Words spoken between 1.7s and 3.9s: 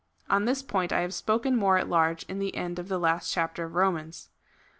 at large in the end of the last chapter of the